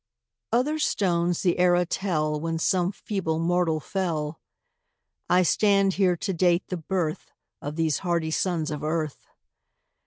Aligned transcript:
Other 0.51 0.79
stones 0.79 1.43
the 1.43 1.59
era 1.59 1.85
tell 1.85 2.39
When 2.39 2.57
some 2.57 2.91
feeble 2.91 3.37
mortal 3.37 3.79
fell; 3.79 4.39
I 5.29 5.43
stand 5.43 5.93
here 5.93 6.15
to 6.17 6.33
date 6.33 6.63
the 6.69 6.77
birth 6.77 7.31
Of 7.61 7.75
these 7.75 7.99
hardy 7.99 8.31
sons 8.31 8.71
of 8.71 8.81
earth. 8.83 9.27